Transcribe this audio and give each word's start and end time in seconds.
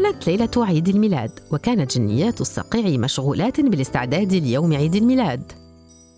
كانت 0.00 0.26
ليلة 0.26 0.50
عيد 0.56 0.88
الميلاد 0.88 1.30
وكانت 1.50 1.98
جنيات 1.98 2.40
الصقيع 2.40 2.98
مشغولات 2.98 3.60
بالاستعداد 3.60 4.32
ليوم 4.34 4.72
عيد 4.72 4.94
الميلاد. 4.94 5.52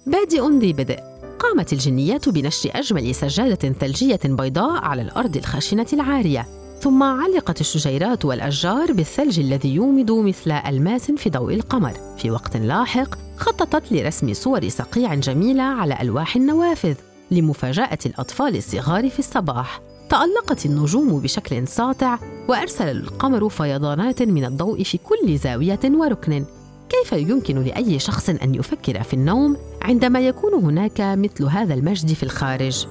بادئ 0.06 0.58
ذي 0.58 0.72
بدء 0.72 0.98
قامت 1.38 1.72
الجنيات 1.72 2.28
بنشر 2.28 2.70
أجمل 2.74 3.14
سجادة 3.14 3.72
ثلجية 3.72 4.20
بيضاء 4.24 4.84
على 4.84 5.02
الأرض 5.02 5.36
الخشنة 5.36 5.86
العارية 5.92 6.46
ثم 6.80 7.02
علقت 7.02 7.60
الشجيرات 7.60 8.24
والأشجار 8.24 8.92
بالثلج 8.92 9.40
الذي 9.40 9.74
يومض 9.74 10.10
مثل 10.10 10.50
ألماس 10.50 11.10
في 11.10 11.30
ضوء 11.30 11.54
القمر. 11.54 11.92
في 12.18 12.30
وقت 12.30 12.56
لاحق 12.56 13.18
خططت 13.36 13.92
لرسم 13.92 14.32
صور 14.32 14.68
صقيع 14.68 15.14
جميلة 15.14 15.62
على 15.62 15.98
ألواح 16.00 16.36
النوافذ 16.36 16.94
لمفاجأة 17.30 17.98
الأطفال 18.06 18.56
الصغار 18.56 19.10
في 19.10 19.18
الصباح. 19.18 19.80
تألقت 20.12 20.66
النجوم 20.66 21.20
بشكل 21.20 21.68
ساطع 21.68 22.18
وأرسل 22.48 22.88
القمر 22.88 23.48
فيضانات 23.48 24.22
من 24.22 24.44
الضوء 24.44 24.82
في 24.82 24.98
كل 24.98 25.38
زاوية 25.38 25.80
وركن 25.84 26.44
كيف 26.88 27.12
يمكن 27.12 27.64
لأي 27.64 27.98
شخص 27.98 28.30
أن 28.30 28.54
يفكر 28.54 29.02
في 29.02 29.14
النوم 29.14 29.56
عندما 29.82 30.20
يكون 30.20 30.54
هناك 30.54 31.00
مثل 31.00 31.44
هذا 31.44 31.74
المجد 31.74 32.12
في 32.12 32.22
الخارج؟ 32.22 32.86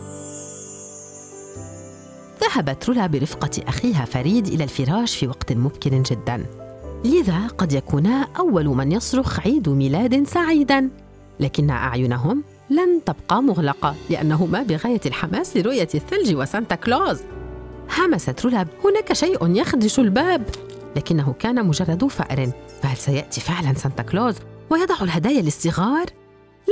ذهبت 2.41 2.89
رولا 2.89 3.07
برفقة 3.07 3.51
أخيها 3.67 4.05
فريد 4.05 4.47
إلى 4.47 4.63
الفراش 4.63 5.17
في 5.17 5.27
وقت 5.27 5.53
مبكر 5.53 5.89
جدا 5.89 6.45
لذا 7.05 7.47
قد 7.47 7.73
يكونا 7.73 8.27
أول 8.39 8.65
من 8.65 8.91
يصرخ 8.91 9.39
عيد 9.39 9.69
ميلاد 9.69 10.27
سعيدا 10.27 10.89
لكن 11.39 11.69
أعينهم 11.69 12.43
لن 12.71 13.01
تبقى 13.05 13.43
مغلقة 13.43 13.95
لأنهما 14.09 14.63
بغاية 14.63 15.01
الحماس 15.05 15.57
لرؤية 15.57 15.87
الثلج 15.95 16.35
وسانتا 16.35 16.75
كلوز. 16.75 17.19
همست 17.97 18.45
رولا 18.45 18.65
هناك 18.85 19.13
شيء 19.13 19.55
يخدش 19.55 19.99
الباب. 19.99 20.43
لكنه 20.95 21.33
كان 21.39 21.65
مجرد 21.65 22.05
فأر. 22.05 22.51
فهل 22.81 22.97
سيأتي 22.97 23.41
فعلا 23.41 23.73
سانتا 23.73 24.03
كلوز 24.03 24.35
ويضع 24.69 24.95
الهدايا 25.01 25.41
للصغار؟ 25.41 26.05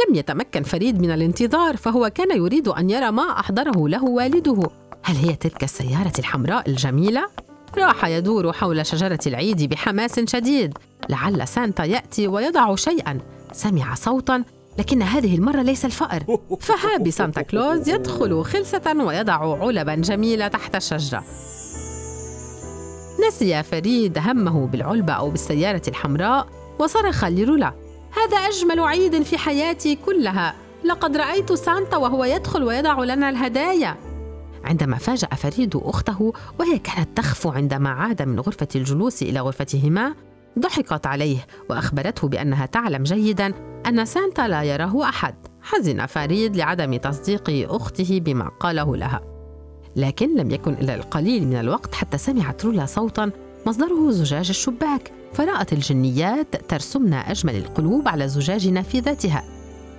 لم 0.08 0.16
يتمكن 0.16 0.64
فريد 0.64 1.02
من 1.02 1.11
الانتظار 1.11 1.77
فهو 1.77 2.09
كان 2.09 2.38
يريد 2.38 2.67
أن 2.67 2.89
يرى 2.89 3.11
ما 3.11 3.39
أحضره 3.39 3.88
له 3.88 4.03
والده. 4.03 4.61
هل 5.03 5.16
هي 5.16 5.36
تلك 5.36 5.64
السيارة 5.64 6.14
الحمراء 6.20 6.70
الجميلة؟ 6.70 7.30
راح 7.77 8.05
يدور 8.05 8.53
حول 8.53 8.86
شجرة 8.86 9.20
العيد 9.27 9.70
بحماس 9.70 10.20
شديد. 10.20 10.77
لعل 11.09 11.47
سانتا 11.47 11.83
يأتي 11.83 12.27
ويضع 12.27 12.75
شيئا. 12.75 13.20
سمع 13.52 13.95
صوتا 13.95 14.44
لكن 14.78 15.02
هذه 15.02 15.36
المرة 15.36 15.62
ليس 15.62 15.86
الفأر. 15.86 16.23
فإذا 16.59 16.98
بسانتا 16.98 17.42
كلوز 17.42 17.89
يدخل 17.89 18.44
خلسة 18.44 19.06
ويضع 19.06 19.66
علبا 19.66 19.95
جميلة 19.95 20.48
تحت 20.48 20.76
الشجرة. 20.76 21.23
نسي 23.28 23.64
فريد 23.64 24.17
همه 24.17 24.67
بالعلبة 24.67 25.14
أو 25.14 25.30
بالسيارة 25.30 25.81
الحمراء 25.88 26.48
وصرخ 26.80 27.26
لرولا. 27.26 27.73
هذا 28.11 28.38
أجمل 28.38 28.80
عيد 28.80 29.23
في 29.23 29.38
حياتي 29.38 29.95
كلها. 29.95 30.53
لقد 30.83 31.17
رأيت 31.17 31.54
سانتا 31.54 31.98
وهو 31.98 32.23
يدخل 32.23 32.64
ويضع 32.64 33.04
لنا 33.04 33.30
الهدايا. 33.30 34.09
عندما 34.64 34.98
فاجأ 34.98 35.28
فريد 35.28 35.76
أخته 35.76 36.33
وهي 36.59 36.80
كانت 36.80 37.17
تخفو 37.17 37.50
عندما 37.50 37.89
عاد 37.89 38.22
من 38.22 38.39
غرفة 38.39 38.67
الجلوس 38.76 39.22
إلى 39.22 39.39
غرفتهما 39.39 40.16
ضحكت 40.59 41.08
عليه 41.08 41.45
وأخبرته 41.70 42.28
بأنها 42.28 42.66
تعلم 42.66 43.04
جيدا 43.04 43.54
أن 43.90 44.06
سانتا 44.06 44.48
لا 44.48 44.64
يراه 44.64 45.09
أحد. 45.09 45.36
حزن 45.62 46.06
فريد 46.06 46.56
لعدم 46.56 46.95
تصديق 46.95 47.73
أخته 47.76 48.20
بما 48.26 48.50
قاله 48.60 48.95
لها. 48.98 49.22
لكن 49.95 50.36
لم 50.38 50.52
يكن 50.52 50.73
إلا 50.73 50.95
القليل 50.95 51.48
من 51.48 51.55
الوقت 51.55 51.95
حتى 51.95 52.17
سمعت 52.17 52.66
رولا 52.66 52.86
صوتا 52.86 53.32
مصدره 53.66 54.11
زجاج 54.11 54.50
الشباك. 54.50 55.11
فرأت 55.33 55.73
الجنيات 55.73 56.55
ترسمن 56.55 57.14
أجمل 57.14 57.55
القلوب 57.55 58.08
على 58.08 58.27
زجاج 58.27 58.67
نافذتها. 58.67 59.44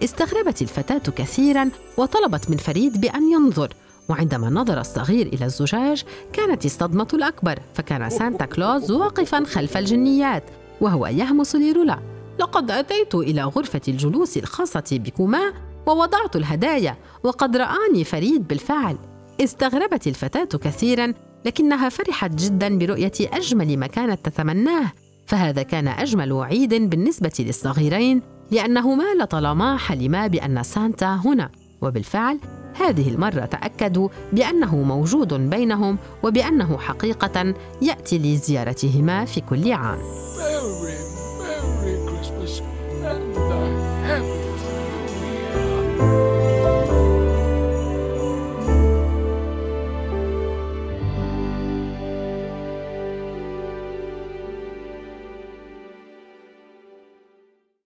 استغربت 0.05 0.63
الفتاة 0.63 1.13
كثيرا 1.17 1.71
وطلبت 1.97 2.51
من 2.51 2.57
فريد 2.57 3.01
بأن 3.01 3.33
ينظر. 3.33 3.75
وعندما 4.09 4.51
نظر 4.51 4.81
الصغير 4.81 5.27
إلى 5.27 5.45
الزجاج 5.45 6.05
كانت 6.33 6.65
الصدمة 6.65 7.09
الأكبر. 7.15 7.59
فكان 7.75 8.11
سانتا 8.11 8.45
كلوز 8.45 8.91
واقفا 8.91 9.45
خلف 9.45 9.77
الجنيات 9.77 10.45
وهو 10.81 11.07
يهمس 11.07 11.57
لرولا. 11.57 11.99
لقد 12.39 12.71
أتيت 12.71 13.15
إلى 13.15 13.43
غرفة 13.43 13.81
الجلوس 13.89 14.37
الخاصة 14.37 14.85
بكما 14.93 15.53
ووضعت 15.87 16.37
الهدايا 16.37 16.97
وقد 17.25 17.57
رآني 17.57 18.05
فريد 18.05 18.49
بالفعل. 18.49 18.97
استغربت 19.41 20.07
الفتاة 20.07 20.59
كثيرا 20.59 21.15
لكنها 21.45 21.89
فرحت 21.89 22.31
جدا 22.31 22.79
برؤية 22.79 23.13
أجمل 23.21 23.77
ما 23.77 23.87
كانت 23.87 24.27
تتمناه. 24.27 24.93
فهذا 25.27 25.63
كان 25.63 25.89
أجمل 25.89 26.33
عيد 26.33 26.75
بالنسبة 26.91 27.33
للصغيرين 27.39 28.23
لأنهما 28.51 29.05
لطالما 29.21 29.77
حلما 29.77 30.27
بأن 30.27 30.63
سانتا 30.63 31.21
هنا. 31.25 31.51
وبالفعل 31.83 32.39
هذه 32.75 33.09
المرة 33.09 33.45
تأكدوا 33.45 34.09
بأنه 34.33 34.77
موجود 34.77 35.35
بينهم 35.35 35.99
وبأنه 36.23 36.79
حقيقة 36.79 37.55
يأتي 37.83 38.19
لزيارتهما 38.19 39.25
في 39.25 39.41
كل 39.41 39.73
عام. 39.73 39.99
and 43.03 43.50